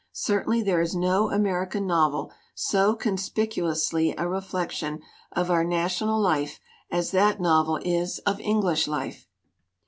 [0.13, 6.59] Certainly there is no American novel so con spicuously a reflection of our national life
[6.89, 9.27] as that novel is of English life."